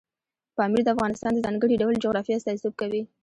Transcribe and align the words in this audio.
پامیر 0.57 0.81
د 0.85 0.89
افغانستان 0.95 1.31
د 1.35 1.39
ځانګړي 1.45 1.75
ډول 1.81 1.95
جغرافیه 2.03 2.37
استازیتوب 2.37 2.73
کوي. 2.81 3.01